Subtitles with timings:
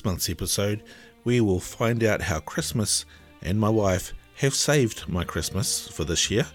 [0.00, 0.82] This month's episode,
[1.24, 3.04] we will find out how Christmas
[3.42, 6.46] and my wife have saved my Christmas for this year.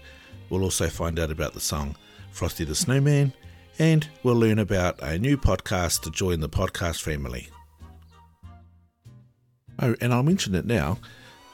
[0.50, 1.94] We'll also find out about the song
[2.32, 3.32] Frosty the Snowman,
[3.78, 7.48] and we'll learn about a new podcast to join the podcast family.
[9.78, 10.98] Oh, and I'll mention it now.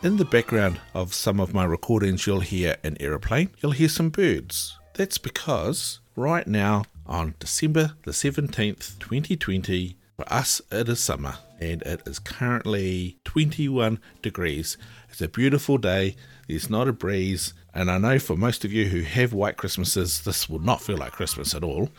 [0.03, 4.09] In the background of some of my recordings, you'll hear an aeroplane, you'll hear some
[4.09, 4.79] birds.
[4.95, 11.83] That's because right now, on December the 17th, 2020, for us it is summer and
[11.83, 14.77] it is currently 21 degrees.
[15.09, 16.17] It's a beautiful day,
[16.49, 20.23] there's not a breeze, and I know for most of you who have white Christmases,
[20.23, 21.91] this will not feel like Christmas at all,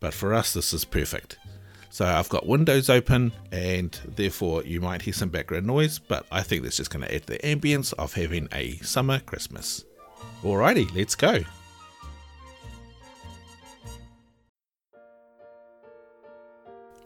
[0.00, 1.38] but for us, this is perfect.
[1.90, 6.42] So I've got windows open and therefore you might hear some background noise, but I
[6.42, 9.84] think that's just going to add the ambience of having a summer Christmas.
[10.42, 11.40] Alrighty, let's go.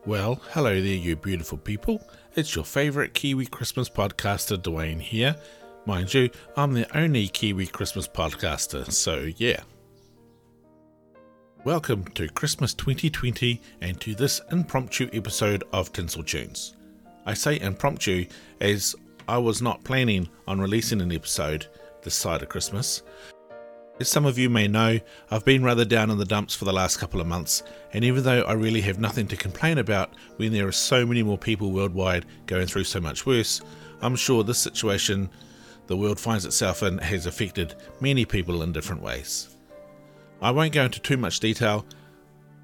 [0.06, 2.06] Well, hello there, you beautiful people.
[2.34, 5.34] It's your favourite Kiwi Christmas podcaster, Dwayne here.
[5.86, 9.62] Mind you, I'm the only Kiwi Christmas podcaster, so yeah.
[11.64, 16.76] Welcome to Christmas 2020 and to this impromptu episode of Tinsel Tunes.
[17.24, 18.26] I say impromptu
[18.60, 18.94] as
[19.26, 21.66] I was not planning on releasing an episode
[22.02, 23.02] this side of Christmas.
[24.00, 24.98] As some of you may know,
[25.30, 28.24] I've been rather down in the dumps for the last couple of months, and even
[28.24, 31.70] though I really have nothing to complain about when there are so many more people
[31.70, 33.60] worldwide going through so much worse,
[34.02, 35.30] I'm sure this situation
[35.86, 39.54] the world finds itself in has affected many people in different ways.
[40.42, 41.86] I won't go into too much detail,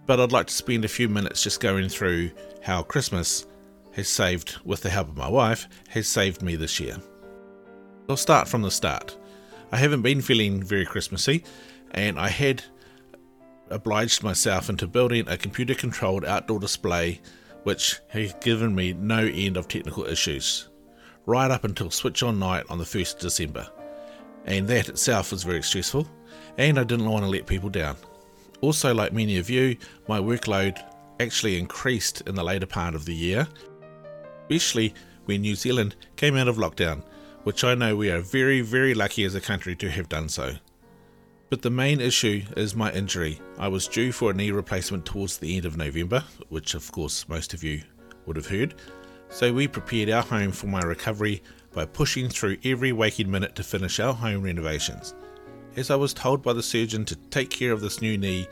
[0.06, 3.46] but I'd like to spend a few minutes just going through how Christmas
[3.92, 6.96] has saved, with the help of my wife, has saved me this year.
[8.08, 9.16] I'll start from the start.
[9.72, 11.44] I haven't been feeling very Christmassy,
[11.92, 12.64] and I had
[13.70, 17.20] obliged myself into building a computer controlled outdoor display
[17.62, 20.68] which has given me no end of technical issues,
[21.26, 23.68] right up until switch on night on the 1st of December.
[24.44, 26.08] And that itself was very stressful,
[26.58, 27.96] and I didn't want to let people down.
[28.62, 29.76] Also, like many of you,
[30.08, 30.82] my workload
[31.20, 33.46] actually increased in the later part of the year,
[34.48, 34.94] especially
[35.26, 37.04] when New Zealand came out of lockdown,
[37.44, 40.54] which I know we are very, very lucky as a country to have done so.
[41.48, 43.40] But the main issue is my injury.
[43.58, 47.28] I was due for a knee replacement towards the end of November, which of course
[47.28, 47.82] most of you
[48.26, 48.74] would have heard.
[49.28, 51.42] So we prepared our home for my recovery
[51.72, 55.14] by pushing through every waking minute to finish our home renovations
[55.76, 58.48] as I was told by the surgeon to take care of this new knee,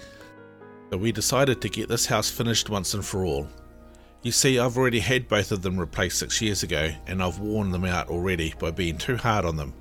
[0.91, 3.49] so we decided to get this house finished once and for all.
[4.21, 7.71] You see, I've already had both of them replaced six years ago, and I've worn
[7.71, 9.75] them out already by being too hard on them.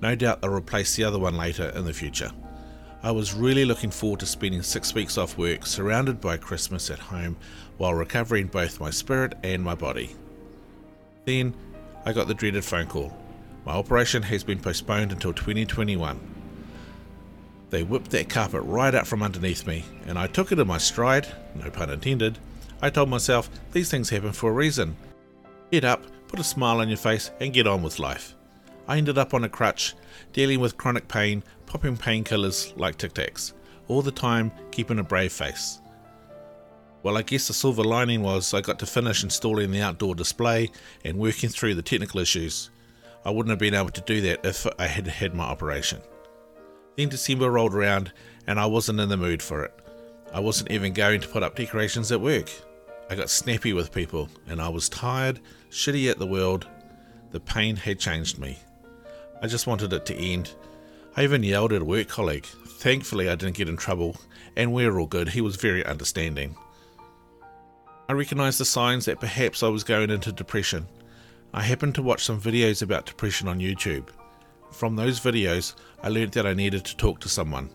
[0.00, 2.30] No doubt I'll replace the other one later in the future.
[3.02, 7.00] I was really looking forward to spending six weeks off work surrounded by Christmas at
[7.00, 7.36] home
[7.78, 10.14] while recovering both my spirit and my body.
[11.24, 11.54] Then
[12.04, 13.16] I got the dreaded phone call.
[13.64, 16.20] My operation has been postponed until 2021.
[17.70, 20.78] They whipped that carpet right out from underneath me, and I took it in my
[20.78, 22.38] stride, no pun intended.
[22.82, 24.96] I told myself these things happen for a reason.
[25.70, 28.34] Get up, put a smile on your face, and get on with life.
[28.88, 29.94] I ended up on a crutch,
[30.32, 33.52] dealing with chronic pain, popping painkillers like Tic Tacs,
[33.86, 35.80] all the time keeping a brave face.
[37.02, 40.70] Well, I guess the silver lining was I got to finish installing the outdoor display
[41.04, 42.70] and working through the technical issues.
[43.24, 46.00] I wouldn't have been able to do that if I had had my operation.
[46.96, 48.12] Then December rolled around
[48.46, 49.72] and I wasn't in the mood for it.
[50.32, 52.50] I wasn't even going to put up decorations at work.
[53.10, 56.68] I got snappy with people and I was tired, shitty at the world.
[57.32, 58.56] The pain had changed me.
[59.42, 60.54] I just wanted it to end.
[61.16, 62.46] I even yelled at a work colleague.
[62.46, 64.16] Thankfully, I didn't get in trouble,
[64.56, 65.28] and we're all good.
[65.28, 66.54] He was very understanding.
[68.08, 70.86] I recognised the signs that perhaps I was going into depression.
[71.52, 74.08] I happened to watch some videos about depression on YouTube.
[74.70, 77.70] From those videos, I learned that I needed to talk to someone.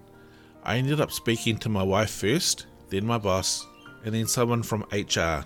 [0.64, 3.66] I ended up speaking to my wife first, then my boss,
[4.06, 5.46] and then someone from HR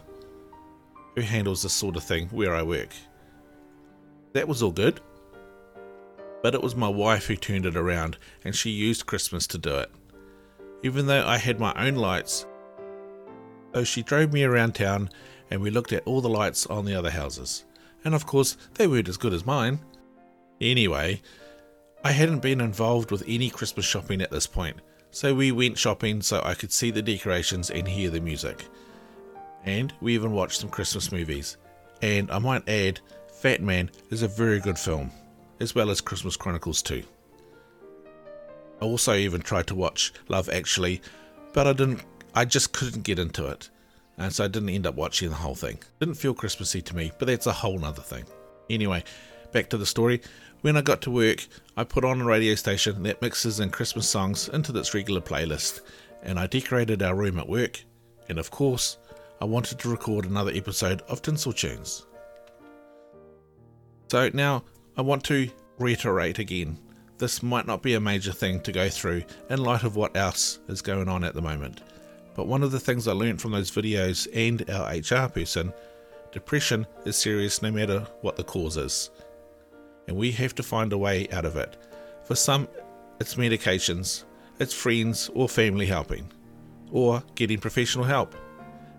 [1.15, 2.93] who handles this sort of thing where I work.
[4.33, 5.01] That was all good.
[6.43, 9.75] But it was my wife who turned it around, and she used Christmas to do
[9.77, 9.91] it.
[10.83, 12.45] Even though I had my own lights,
[13.73, 15.09] so she drove me around town
[15.49, 17.65] and we looked at all the lights on the other houses.
[18.03, 19.79] And of course, they weren't as good as mine.
[20.61, 21.21] Anyway,
[22.03, 24.77] I hadn't been involved with any Christmas shopping at this point,
[25.11, 28.65] so we went shopping so I could see the decorations and hear the music.
[29.65, 31.57] And we even watched some Christmas movies.
[32.01, 35.11] And I might add, Fat Man is a very good film,
[35.59, 37.03] as well as Christmas Chronicles 2.
[38.81, 41.01] I also even tried to watch Love Actually,
[41.53, 42.01] but I didn't
[42.35, 43.69] I just couldn't get into it.
[44.17, 45.79] and so I didn't end up watching the whole thing.
[45.99, 48.25] Didn't feel Christmassy to me, but that's a whole nother thing.
[48.69, 49.03] Anyway,
[49.51, 50.21] back to the story.
[50.61, 51.47] When I got to work,
[51.77, 55.79] I put on a radio station that mixes in Christmas songs into its regular playlist,
[56.21, 57.81] and I decorated our room at work,
[58.27, 58.97] and of course,
[59.39, 62.05] I wanted to record another episode of Tinsel Tunes.
[64.09, 64.65] So now
[64.97, 66.77] I want to reiterate again
[67.19, 70.59] this might not be a major thing to go through in light of what else
[70.67, 71.81] is going on at the moment.
[72.35, 75.71] But one of the things I learned from those videos and our HR person
[76.33, 79.09] depression is serious no matter what the cause is.
[80.09, 81.77] And we have to find a way out of it.
[82.23, 82.67] For some,
[83.19, 84.23] it's medications,
[84.59, 86.31] it's friends or family helping,
[86.91, 88.33] or getting professional help.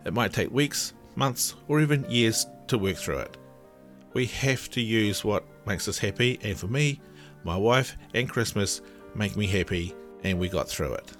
[0.04, 3.36] It might take weeks, months, or even years to work through it.
[4.12, 7.00] We have to use what makes us happy, and for me,
[7.42, 8.80] my wife and Christmas
[9.16, 9.92] make me happy,
[10.22, 11.10] and we got through it.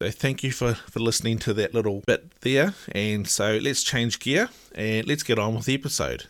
[0.00, 2.72] So thank you for, for listening to that little bit there.
[2.92, 6.28] And so let's change gear and let's get on with the episode.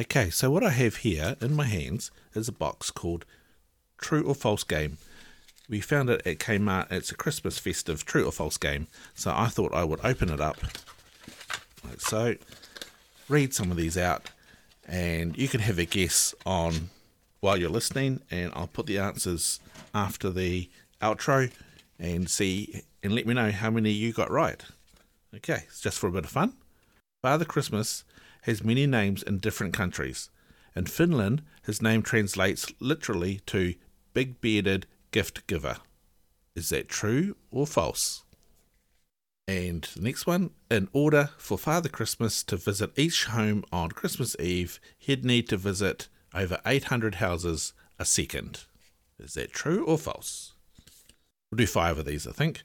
[0.00, 3.24] Okay, so what I have here in my hands is a box called
[3.98, 4.98] True or False Game.
[5.68, 6.92] We found it at Kmart.
[6.92, 8.86] It's a Christmas festive true or false game.
[9.14, 10.58] So I thought I would open it up
[11.88, 12.34] like so,
[13.28, 14.30] read some of these out,
[14.86, 16.90] and you can have a guess on
[17.40, 19.60] while you're listening, and I'll put the answers
[19.94, 20.68] after the
[21.00, 21.50] outro
[21.98, 24.62] and see and let me know how many you got right.
[25.34, 26.54] Okay, it's just for a bit of fun.
[27.26, 28.04] Father Christmas
[28.42, 30.30] has many names in different countries.
[30.76, 33.74] In Finland, his name translates literally to
[34.14, 35.78] big bearded gift giver.
[36.54, 38.22] Is that true or false?
[39.48, 44.36] And the next one, in order for Father Christmas to visit each home on Christmas
[44.38, 48.66] Eve, he'd need to visit over 800 houses a second.
[49.18, 50.52] Is that true or false?
[51.50, 52.62] We'll do five of these, I think.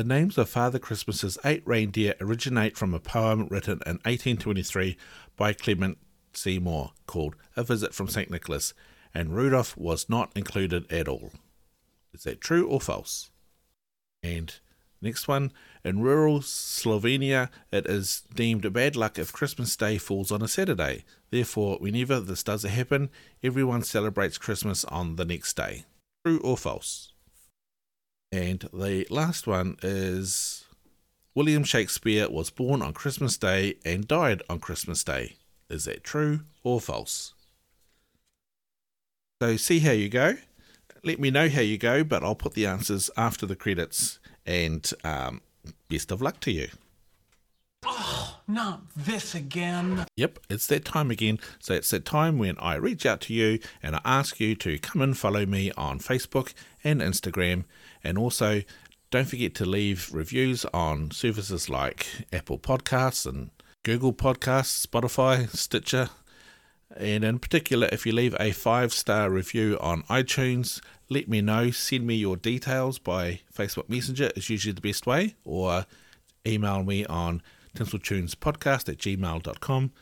[0.00, 4.96] The names of Father Christmas's eight reindeer originate from a poem written in 1823
[5.36, 5.98] by Clement
[6.32, 6.58] C.
[6.58, 8.30] Moore called A Visit from St.
[8.30, 8.72] Nicholas,
[9.12, 11.32] and Rudolph was not included at all.
[12.14, 13.30] Is that true or false?
[14.22, 14.54] And
[15.02, 15.52] next one,
[15.84, 21.04] in rural Slovenia, it is deemed bad luck if Christmas Day falls on a Saturday.
[21.28, 23.10] Therefore, whenever this does happen,
[23.42, 25.84] everyone celebrates Christmas on the next day.
[26.24, 27.12] True or false?
[28.32, 30.64] And the last one is
[31.34, 35.36] William Shakespeare was born on Christmas Day and died on Christmas Day.
[35.68, 37.34] Is that true or false?
[39.42, 40.36] So, see how you go.
[41.02, 44.18] Let me know how you go, but I'll put the answers after the credits.
[44.46, 45.40] And um,
[45.88, 46.68] best of luck to you.
[47.84, 50.04] Oh, not this again.
[50.16, 51.38] Yep, it's that time again.
[51.58, 54.78] So it's that time when I reach out to you and I ask you to
[54.78, 56.52] come and follow me on Facebook
[56.84, 57.64] and Instagram.
[58.02, 58.62] And also,
[59.10, 63.50] don't forget to leave reviews on services like Apple Podcasts and
[63.82, 66.10] Google Podcasts, Spotify, Stitcher.
[66.96, 71.70] And in particular, if you leave a five star review on iTunes, let me know.
[71.70, 75.86] Send me your details by Facebook Messenger, is usually the best way, or
[76.46, 77.42] email me on
[77.76, 79.92] tinseltunespodcast at gmail.com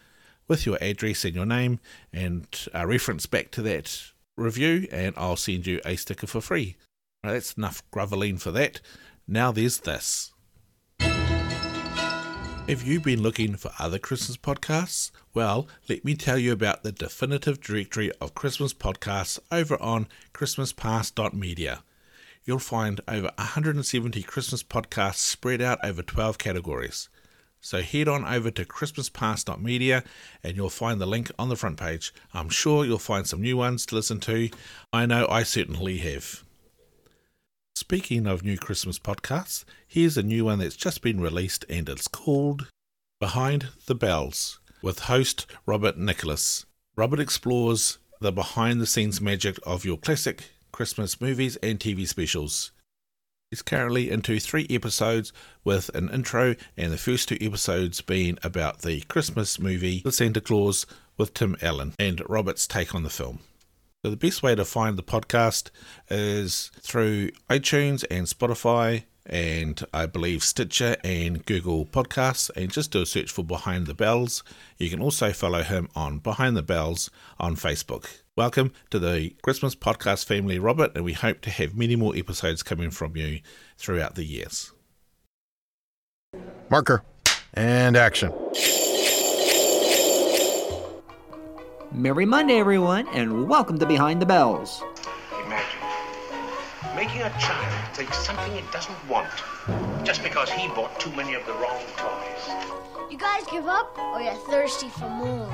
[0.48, 1.78] with your address and your name
[2.12, 4.02] and a reference back to that
[4.36, 6.76] review, and I'll send you a sticker for free.
[7.25, 8.80] Right, that's enough groveling for that.
[9.26, 10.32] Now there's this.
[11.00, 15.10] Have you've been looking for other Christmas podcasts?
[15.34, 21.82] Well, let me tell you about the definitive directory of Christmas podcasts over on christmaspast.media.
[22.44, 27.08] You'll find over 170 Christmas podcasts spread out over 12 categories.
[27.60, 30.04] So head on over to christmaspast.media
[30.44, 32.14] and you'll find the link on the front page.
[32.32, 34.50] I'm sure you'll find some new ones to listen to.
[34.92, 36.44] I know I certainly have.
[37.80, 42.08] Speaking of new Christmas podcasts, here's a new one that's just been released and it's
[42.08, 42.66] called
[43.20, 46.66] Behind the Bells with host Robert Nicholas.
[46.97, 52.73] Robert explores the behind the scenes magic of your classic Christmas movies and TV specials.
[53.49, 55.32] He's currently into three episodes
[55.62, 60.40] with an intro, and the first two episodes being about the Christmas movie The Santa
[60.40, 60.85] Claus
[61.16, 63.38] with Tim Allen and Robert's take on the film.
[64.04, 65.70] So the best way to find the podcast
[66.08, 73.02] is through iTunes and Spotify and I believe Stitcher and Google Podcasts and just do
[73.02, 74.44] a search for Behind the Bells.
[74.78, 78.06] You can also follow him on Behind the Bells on Facebook.
[78.36, 82.62] Welcome to the Christmas podcast family, Robert, and we hope to have many more episodes
[82.62, 83.40] coming from you
[83.78, 84.72] throughout the years.
[86.70, 87.02] Marker
[87.52, 88.32] and action.
[91.92, 94.83] Merry Monday, everyone, and welcome to Behind the Bells.
[95.47, 95.80] Imagine.
[96.95, 99.26] making a child take something it doesn't want
[100.04, 103.11] just because he bought too many of the wrong toys.
[103.11, 105.50] You guys give up or you're thirsty for more?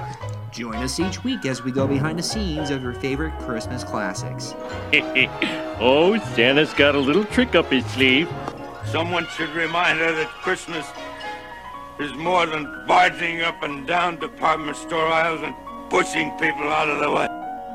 [0.50, 4.55] Join us each week as we go behind the scenes of your favorite Christmas classics.
[5.79, 8.29] oh, Santa's got a little trick up his sleeve.
[8.87, 10.85] Someone should remind her that Christmas
[12.00, 15.55] is more than barging up and down department store aisles and
[15.94, 17.28] pushing people out of the way.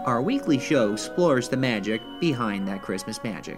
[0.06, 3.58] Our weekly show explores the magic behind that Christmas magic.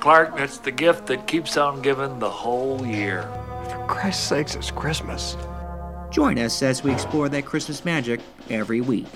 [0.00, 3.22] Clark, that's the gift that keeps on giving the whole year.
[3.70, 5.36] For Christ's sakes, it's Christmas.
[6.10, 8.18] Join us as we explore that Christmas magic
[8.50, 9.06] every week.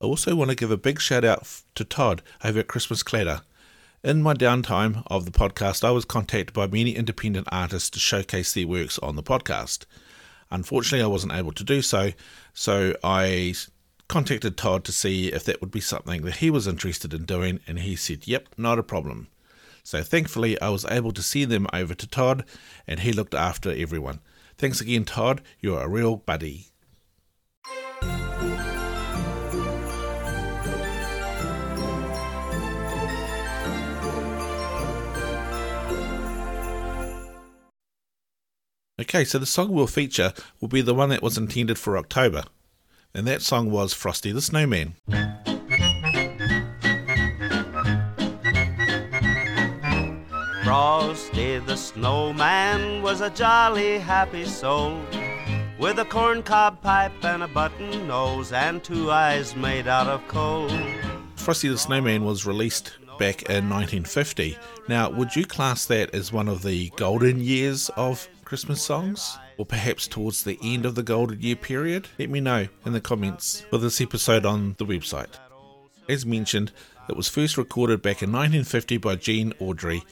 [0.00, 3.42] I also want to give a big shout out to Todd over at Christmas Clatter.
[4.02, 8.54] In my downtime of the podcast, I was contacted by many independent artists to showcase
[8.54, 9.84] their works on the podcast.
[10.50, 12.12] Unfortunately, I wasn't able to do so,
[12.52, 13.54] so I
[14.08, 17.60] contacted Todd to see if that would be something that he was interested in doing,
[17.66, 19.28] and he said, Yep, not a problem.
[19.84, 22.44] So thankfully, I was able to send them over to Todd,
[22.86, 24.20] and he looked after everyone.
[24.58, 25.42] Thanks again, Todd.
[25.60, 26.66] You're a real buddy.
[39.00, 42.44] Okay, so the song we'll feature will be the one that was intended for October,
[43.14, 44.94] and that song was Frosty the Snowman.
[50.62, 55.00] Frosty the snowman was a jolly happy soul
[55.78, 60.68] with a corncob pipe and a button nose and two eyes made out of coal.
[61.36, 64.58] Frosty the Snowman was released back in 1950.
[64.88, 69.38] Now, would you class that as one of the golden years of Christmas songs?
[69.58, 72.08] Or perhaps towards the end of the golden year period?
[72.18, 75.38] Let me know in the comments for this episode on the website.
[76.08, 76.72] As mentioned,
[77.08, 80.02] it was first recorded back in 1950 by Gene Autry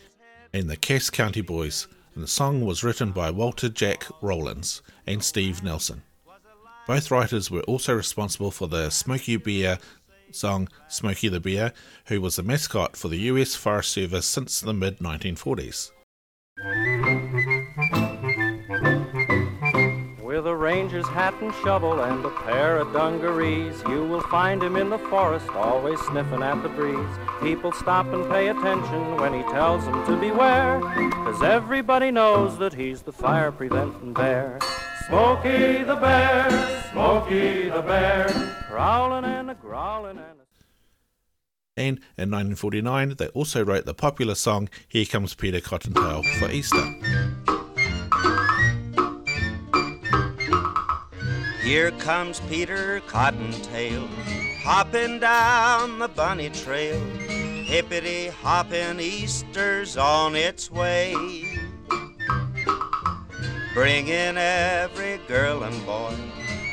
[0.52, 5.24] and the Cass County Boys, and the song was written by Walter Jack Rollins and
[5.24, 6.02] Steve Nelson.
[6.86, 9.80] Both writers were also responsible for the Smokey Bear
[10.30, 11.72] song Smokey the Bear,
[12.06, 15.90] who was the mascot for the US Forest Service since the mid 1940s.
[20.48, 24.88] A ranger's hat and shovel and a pair of dungarees, you will find him in
[24.88, 27.16] the forest, always sniffing at the breeze.
[27.42, 32.72] People stop and pay attention when he tells them to beware, cause everybody knows that
[32.72, 34.58] he's the fire preventing bear.
[35.06, 36.50] Smokey the bear,
[36.92, 38.26] Smokey the bear,
[38.68, 44.70] growling and a growling and a And in 1949, they also wrote the popular song
[44.88, 47.57] Here Comes Peter Cottontail for Easter.
[51.68, 54.08] Here comes Peter Cottontail,
[54.62, 56.98] hopping down the bunny trail.
[57.66, 61.12] Hippity hopping, Easter's on its way.
[63.74, 66.16] Bringing every girl and boy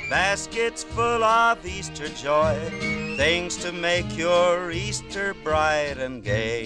[0.10, 2.58] baskets full of Easter joy,
[3.18, 6.66] things to make your Easter bright and gay.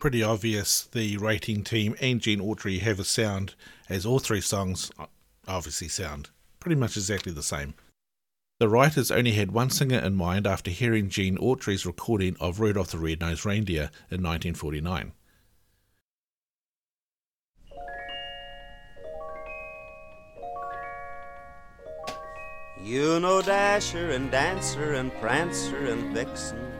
[0.00, 3.54] Pretty obvious the rating team and Gene Autry have a sound,
[3.90, 5.04] as all three songs uh,
[5.46, 6.30] obviously sound
[6.66, 7.74] pretty much exactly the same.
[8.58, 12.90] The writers only had one singer in mind after hearing Gene Autry's recording of Rudolph
[12.90, 15.12] the Red-Nosed Reindeer in 1949.
[22.82, 26.72] You know Dasher and Dancer and Prancer and Vixen,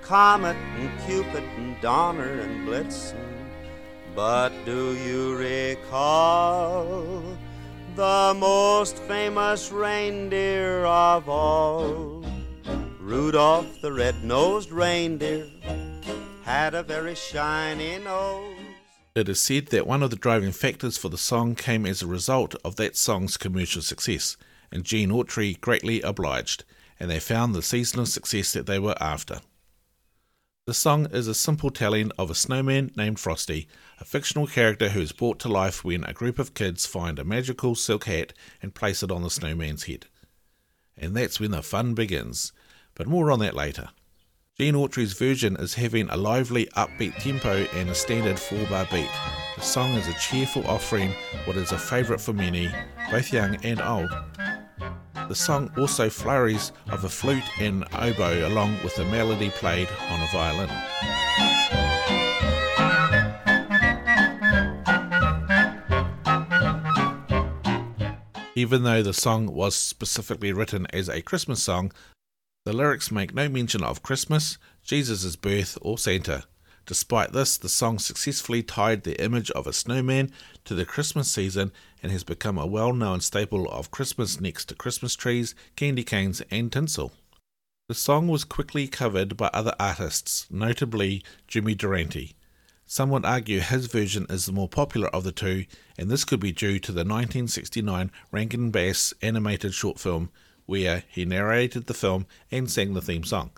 [0.00, 3.18] Comet and Cupid and Donner and Blitzen.
[4.14, 6.95] But do you recall
[9.26, 12.24] famous reindeer of all?
[13.00, 15.48] Rudolph the red-nosed reindeer
[16.44, 18.54] had a very shiny nose.
[19.16, 22.06] It is said that one of the driving factors for the song came as a
[22.06, 24.36] result of that song's commercial success,
[24.70, 26.62] and Gene Autry greatly obliged,
[27.00, 29.40] and they found the seasonal success that they were after.
[30.66, 33.68] The song is a simple telling of a snowman named Frosty,
[34.00, 37.24] a fictional character who is brought to life when a group of kids find a
[37.24, 40.06] magical silk hat and place it on the snowman's head.
[40.96, 42.52] And that's when the fun begins,
[42.96, 43.90] but more on that later.
[44.58, 49.10] Gene Autry's version is having a lively, upbeat tempo and a standard 4 bar beat.
[49.54, 51.12] The song is a cheerful offering,
[51.44, 52.68] what is a favourite for many,
[53.12, 54.10] both young and old.
[55.28, 60.22] The song also flurries of a flute and oboe along with a melody played on
[60.22, 60.70] a violin.
[68.54, 71.92] Even though the song was specifically written as a Christmas song,
[72.64, 76.44] The lyrics make no mention of Christmas, Jesus' birth, or Santa.
[76.86, 80.30] Despite this, the song successfully tied the image of a snowman
[80.64, 84.76] to the Christmas season and has become a well known staple of Christmas next to
[84.76, 87.10] Christmas trees, candy canes, and tinsel.
[87.88, 92.36] The song was quickly covered by other artists, notably Jimmy Durante.
[92.84, 95.66] Some would argue his version is the more popular of the two,
[95.98, 100.30] and this could be due to the 1969 Rankin Bass animated short film,
[100.66, 103.50] where he narrated the film and sang the theme song.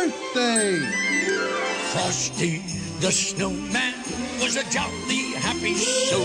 [0.00, 0.78] Birthday!
[1.92, 2.58] Frosty
[3.00, 3.94] the snowman
[4.40, 6.24] was a jolly happy soul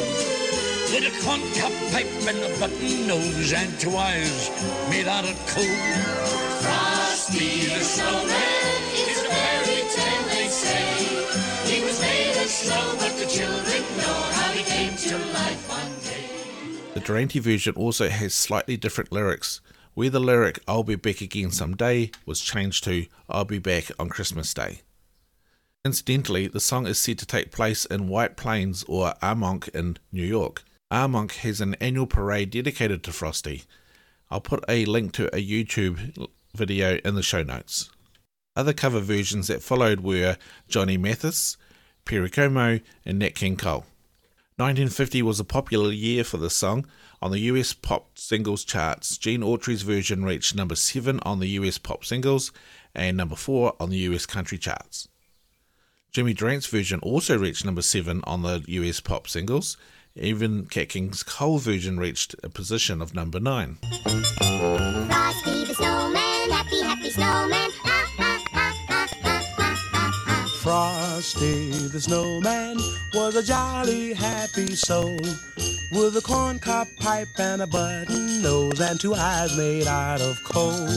[0.92, 4.50] with a corncob pipe and a button nose and two eyes
[4.90, 5.66] made out of coal.
[6.64, 10.86] Frosty the snowman is a fairy tale, they say.
[11.66, 15.92] He was made of snow, but the children know how he came to life one
[16.04, 16.94] day.
[16.94, 19.60] The Durante version also has slightly different lyrics,
[19.96, 24.10] where the lyric I'll be back again someday was changed to I'll be back on
[24.10, 24.82] Christmas Day.
[25.84, 30.26] Incidentally, the song is said to take place in White Plains or Armonk in New
[30.26, 30.64] York.
[30.92, 33.64] Armonk has an annual parade dedicated to Frosty.
[34.30, 37.90] I'll put a link to a YouTube video in the show notes.
[38.56, 40.38] Other cover versions that followed were
[40.68, 41.58] Johnny Mathis,
[42.04, 43.86] Perry Como, and Nat King Cole.
[44.58, 46.88] 1950 was a popular year for this song.
[47.22, 51.78] On the US pop singles charts, Gene Autry's version reached number 7 on the US
[51.78, 52.52] pop singles
[52.94, 55.08] and number 4 on the US country charts.
[56.12, 59.78] Jimmy Durante's version also reached number 7 on the US pop singles.
[60.16, 63.78] Even Nat King's Cole version reached a position of number 9.
[70.66, 72.78] Frosty the snowman
[73.14, 75.16] was a jolly happy soul
[75.92, 80.88] with a corncob pipe and a button nose and two eyes made out of coal.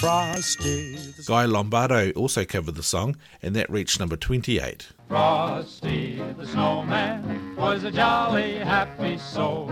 [0.00, 0.96] Frosty.
[0.96, 4.88] the Guy Lombardo also covered the song, and that reached number 28.
[5.06, 9.66] Frosty the snowman was a jolly happy soul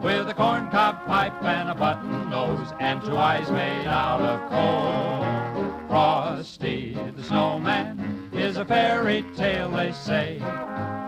[0.00, 5.57] with a corncob pipe and a button nose and two eyes made out of coal.
[5.88, 10.34] Frosty the snowman is a fairy tale, they say.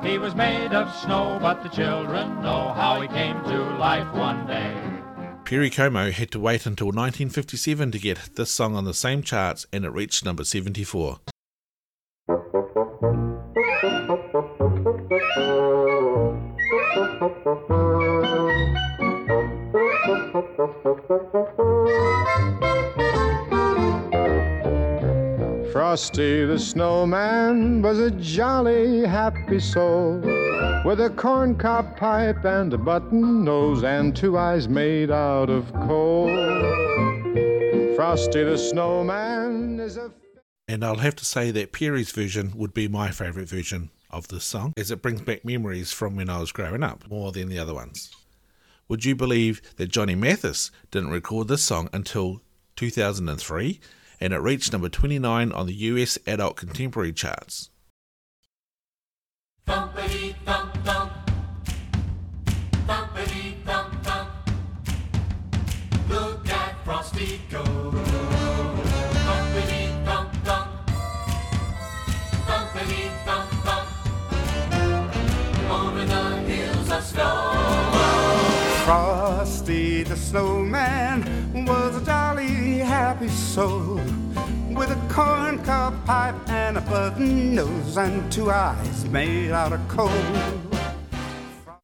[0.02, 4.46] He was made of snow, but the children know how he came to life one
[4.46, 4.74] day.
[5.44, 9.66] Perry Como had to wait until 1957 to get this song on the same charts,
[9.72, 11.20] and it reached number 74.
[25.72, 30.18] Frosty the snowman was a jolly happy soul
[30.84, 36.26] with a corncob pipe and a button nose and two eyes made out of coal.
[37.94, 40.12] Frosty the snowman is a
[40.66, 44.44] And I'll have to say that Perry's version would be my favourite version of this
[44.44, 47.60] song, as it brings back memories from when I was growing up more than the
[47.60, 48.10] other ones.
[48.88, 52.42] Would you believe that Johnny Mathis didn't record this song until
[52.74, 53.78] 2003
[54.20, 57.70] and it reached number 29 on the US adult contemporary charts?
[87.96, 90.08] And two eyes made out of coal.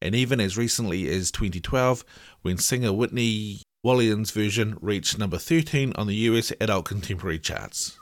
[0.01, 2.05] And even as recently as 2012,
[2.41, 7.96] when singer Whitney Williams' version reached number 13 on the US adult contemporary charts.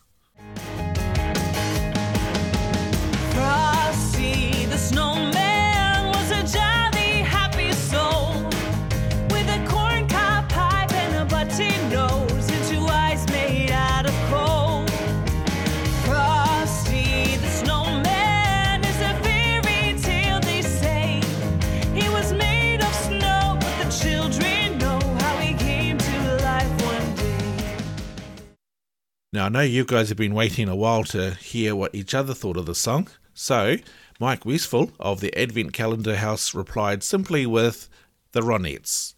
[29.46, 32.34] Now, I know you guys have been waiting a while to hear what each other
[32.34, 33.76] thought of the song, so
[34.20, 37.88] Mike Westfall of the Advent Calendar House replied simply with
[38.32, 39.14] the Ronettes.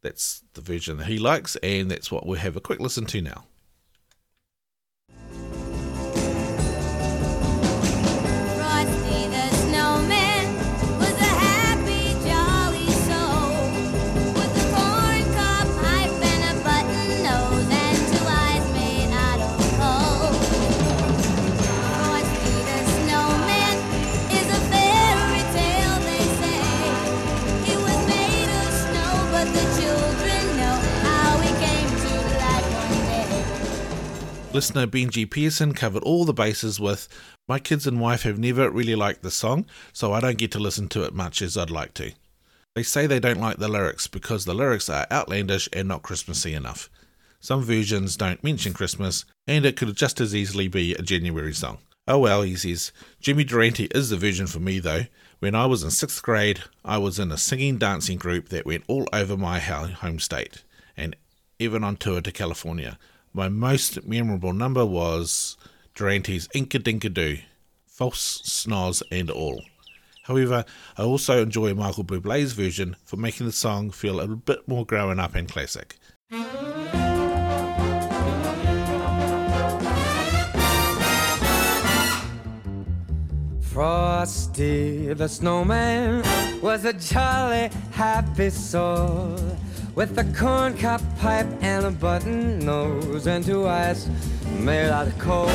[0.00, 3.20] That's the version that he likes, and that's what we'll have a quick listen to
[3.20, 3.46] now.
[34.54, 37.08] Listener Benji Pearson covered all the bases with
[37.48, 40.58] My kids and wife have never really liked the song, so I don't get to
[40.58, 42.12] listen to it much as I'd like to.
[42.74, 46.52] They say they don't like the lyrics because the lyrics are outlandish and not Christmassy
[46.52, 46.90] enough.
[47.40, 51.78] Some versions don't mention Christmas, and it could just as easily be a January song.
[52.06, 52.92] Oh well, he says.
[53.20, 55.06] Jimmy Durante is the version for me though.
[55.38, 58.84] When I was in sixth grade, I was in a singing dancing group that went
[58.86, 60.62] all over my home state
[60.94, 61.16] and
[61.58, 62.98] even on tour to California.
[63.34, 65.56] My most memorable number was
[65.94, 67.38] Durante's Inka Dinka Doo,
[67.86, 69.62] false snoz and all.
[70.24, 70.66] However,
[70.98, 75.18] I also enjoy Michael Bublé's version for making the song feel a bit more grown
[75.18, 75.96] up and classic.
[83.62, 86.22] Frosty the snowman
[86.60, 89.38] was a jolly, happy soul
[89.94, 94.08] with a corncob pipe and a button nose and two eyes
[94.58, 95.48] made out of coal.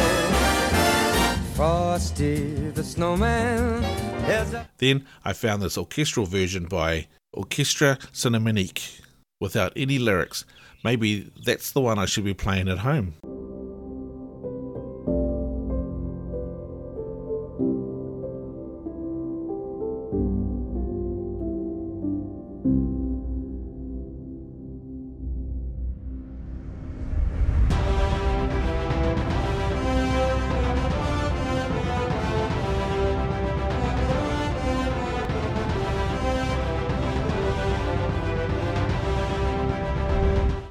[1.56, 3.84] Frosty the snowman
[4.28, 9.02] a Then I found this orchestral version by Orchestra Cinemanique
[9.40, 10.46] without any lyrics.
[10.84, 13.16] Maybe that's the one I should be playing at home.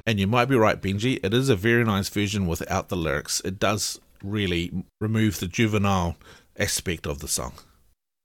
[0.07, 1.19] And you might be right, Benji.
[1.21, 3.41] It is a very nice version without the lyrics.
[3.43, 6.15] It does really remove the juvenile
[6.57, 7.55] aspect of the song.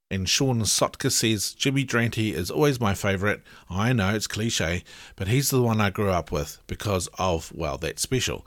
[0.08, 3.40] And Sean Sotka says Jimmy Durante is always my favourite.
[3.68, 4.84] I know it's cliche,
[5.16, 8.46] but he's the one I grew up with because of, well, that special.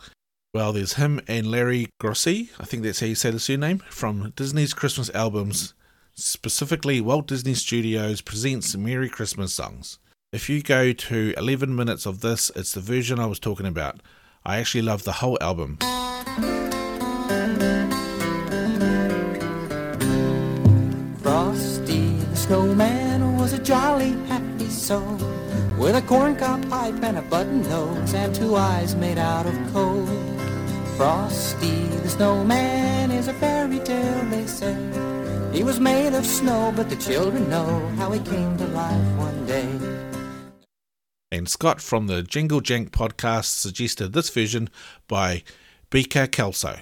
[0.54, 4.32] Well, there's him and Larry Grossi, I think that's how you say the surname, from
[4.38, 5.74] Disney's Christmas albums,
[6.14, 10.00] specifically Walt Disney Studios presents Merry Christmas songs.
[10.36, 14.02] If you go to 11 minutes of this, it's the version I was talking about.
[14.46, 15.78] I actually love the whole album.
[21.24, 25.16] Frosty the snowman was a jolly, happy soul
[25.80, 30.06] with a corncob pipe and a button nose and two eyes made out of coal.
[30.98, 34.76] Frosty the snowman is a fairy tale, they say.
[35.54, 39.46] He was made of snow, but the children know how he came to life one
[39.46, 40.06] day.
[41.32, 44.70] And Scott from the Jingle Jank podcast suggested this version
[45.08, 45.44] by
[45.90, 46.80] Bika Kelso.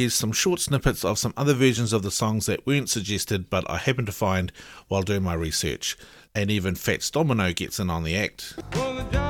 [0.00, 3.68] Here's some short snippets of some other versions of the songs that weren't suggested but
[3.68, 4.50] I happened to find
[4.88, 5.94] while doing my research.
[6.34, 8.58] And even Fats Domino gets in on the act.
[8.72, 9.29] And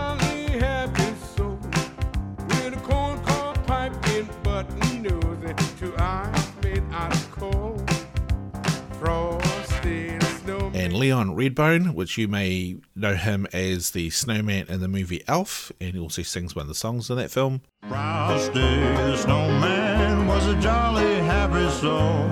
[11.00, 15.94] Leon Redbone, which you may know him as the snowman in the movie Elf, and
[15.94, 17.62] he also sings one of the songs in that film.
[17.88, 22.24] Frosty the snowman was a jolly happy soul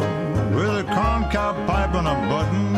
[0.54, 2.77] with a corncob pipe and a button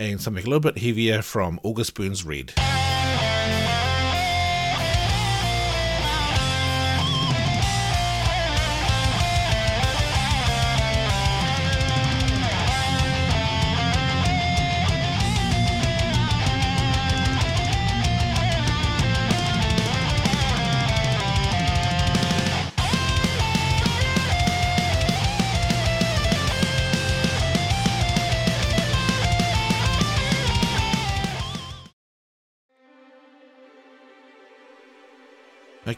[0.00, 2.54] And something a little bit heavier from August Burns Red.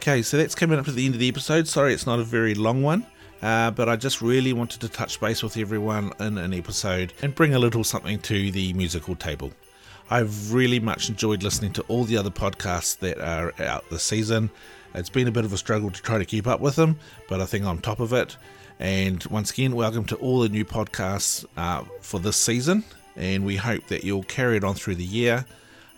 [0.02, 1.68] Okay, so that's coming up to the end of the episode.
[1.68, 3.06] Sorry, it's not a very long one.
[3.40, 7.32] uh, but I just really wanted to touch base with everyone in an episode and
[7.32, 9.52] bring a little something to the musical table.
[10.10, 14.50] I've really much enjoyed listening to all the other podcasts that are out this season.
[14.94, 17.40] It's been a bit of a struggle to try to keep up with them, but
[17.40, 18.36] I think I'm top of it.
[18.78, 22.84] And once again, welcome to all the new podcasts uh, for this season,
[23.16, 25.44] and we hope that you'll carry it on through the year.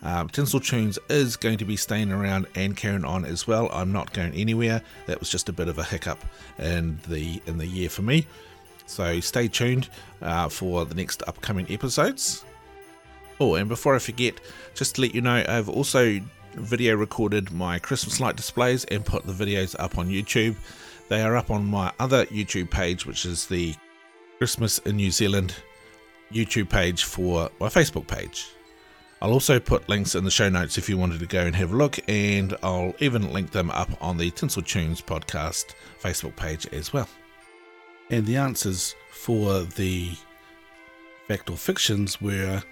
[0.02, 3.70] Um, Tinsel Tunes is going to be staying around and carrying on as well.
[3.72, 4.82] I'm not going anywhere.
[5.06, 6.22] That was just a bit of a hiccup
[6.58, 8.26] in the in the year for me.
[8.86, 9.88] So stay tuned
[10.20, 12.44] uh, for the next upcoming episodes.
[13.40, 14.34] Oh, and before I forget,
[14.74, 16.20] just to let you know, I've also
[16.52, 20.56] video recorded my Christmas light displays and put the videos up on YouTube.
[21.08, 23.74] They are up on my other YouTube page, which is the
[24.38, 25.54] Christmas in New Zealand
[26.32, 28.48] YouTube page for my Facebook page.
[29.24, 31.72] I'll also put links in the show notes if you wanted to go and have
[31.72, 36.66] a look, and I'll even link them up on the Tinsel Tunes podcast Facebook page
[36.74, 37.08] as well.
[38.10, 40.10] And the answers for the
[41.26, 42.62] fact or fictions were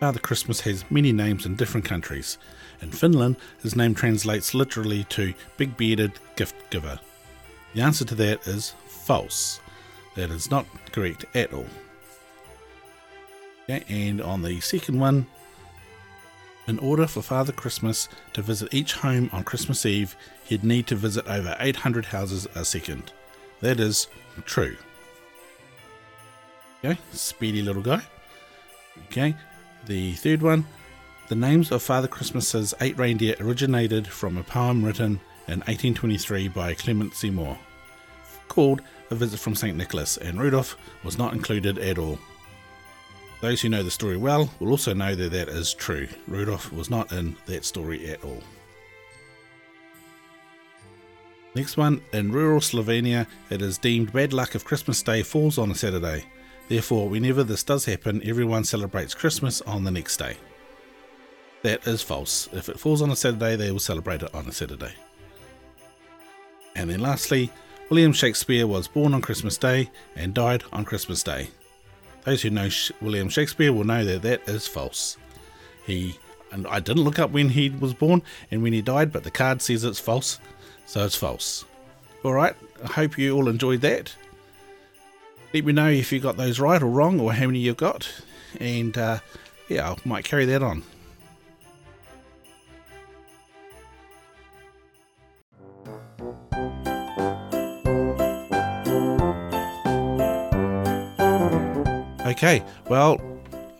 [0.00, 2.38] Father Christmas has many names in different countries.
[2.82, 6.98] In Finland, his name translates literally to big bearded gift giver.
[7.74, 9.60] The answer to that is false.
[10.16, 11.68] That is not correct at all.
[13.70, 15.28] Okay, and on the second one,
[16.66, 20.96] in order for Father Christmas to visit each home on Christmas Eve, he'd need to
[20.96, 23.12] visit over 800 houses a second.
[23.60, 24.08] That is
[24.44, 24.76] true.
[26.84, 28.02] Okay, speedy little guy.
[29.06, 29.34] Okay,
[29.86, 30.66] the third one,
[31.28, 36.74] the names of Father Christmas's eight reindeer originated from a poem written in 1823 by
[36.74, 37.30] Clement C.
[37.30, 37.58] Moore
[38.48, 39.76] called A Visit from St.
[39.76, 42.18] Nicholas, and Rudolph was not included at all.
[43.44, 46.08] Those who know the story well will also know that that is true.
[46.26, 48.42] Rudolph was not in that story at all.
[51.54, 55.70] Next one, in rural Slovenia, it is deemed bad luck if Christmas Day falls on
[55.70, 56.24] a Saturday.
[56.68, 60.38] Therefore, whenever this does happen, everyone celebrates Christmas on the next day.
[61.64, 62.48] That is false.
[62.50, 64.94] If it falls on a Saturday, they will celebrate it on a Saturday.
[66.74, 67.50] And then lastly,
[67.90, 71.50] William Shakespeare was born on Christmas Day and died on Christmas Day.
[72.24, 72.68] Those who know
[73.00, 75.16] William Shakespeare will know that that is false.
[75.86, 76.18] He
[76.50, 79.30] and I didn't look up when he was born and when he died, but the
[79.30, 80.38] card says it's false,
[80.86, 81.64] so it's false.
[82.22, 84.14] All right, I hope you all enjoyed that.
[85.52, 88.10] Let me know if you got those right or wrong, or how many you've got,
[88.58, 89.18] and uh,
[89.68, 90.84] yeah, I might carry that on.
[102.34, 103.20] Okay, well,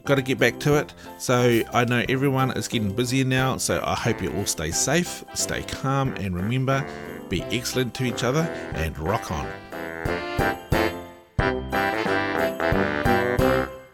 [0.05, 0.95] got to get back to it.
[1.19, 5.25] So I know everyone is getting busier now, so I hope you all stay safe,
[5.35, 6.87] stay calm, and remember
[7.29, 8.43] be excellent to each other
[8.75, 9.51] and rock on.